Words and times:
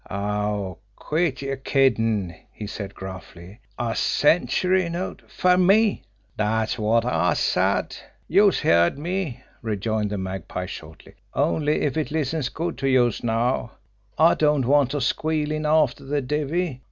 "Aw, 0.09 0.73
quit 0.95 1.43
yer 1.43 1.57
kiddin'!" 1.57 2.33
he 2.51 2.65
said 2.65 2.95
gruffly. 2.95 3.59
"A 3.77 3.95
century 3.95 4.89
note 4.89 5.21
fer 5.27 5.57
me!" 5.57 6.01
"Dat's 6.39 6.79
wot 6.79 7.05
I 7.05 7.33
said! 7.33 7.95
Youse 8.27 8.61
heard 8.61 8.97
me!" 8.97 9.43
rejoined 9.61 10.09
the 10.09 10.17
Magpie 10.17 10.65
shortly. 10.65 11.13
"Only 11.35 11.81
if 11.81 11.97
it 11.97 12.09
listens 12.09 12.49
good 12.49 12.79
to 12.79 12.89
youse 12.89 13.23
now, 13.23 13.73
I 14.17 14.33
don't 14.33 14.65
want 14.65 14.95
no 14.95 14.99
squealin' 15.01 15.67
after 15.67 16.03
the 16.03 16.19
divvy. 16.23 16.79